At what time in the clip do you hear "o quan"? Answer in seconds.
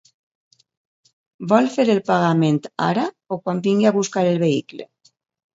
3.37-3.63